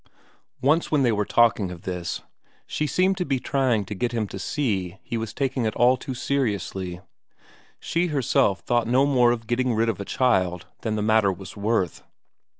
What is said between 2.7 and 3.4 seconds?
seemed to be